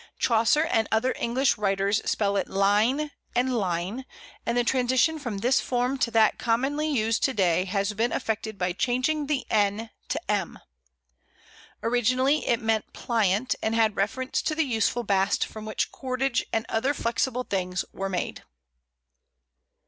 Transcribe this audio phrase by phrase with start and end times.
[0.17, 4.05] Chaucer and other English writers spell it Line and Lyne,
[4.47, 8.57] and the transition from this form to that commonly used to day has been effected
[8.57, 10.57] by changing the n to m.
[11.83, 16.65] Originally it meant pliant, and had reference to the useful bast from which cordage and
[16.67, 18.41] other flexible things were made.